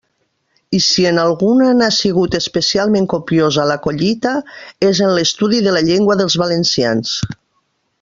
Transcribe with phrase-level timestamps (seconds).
[0.77, 4.35] I si en alguna n'ha sigut especialment copiosa la collita,
[4.91, 7.19] és en l'estudi de la llengua dels valencians.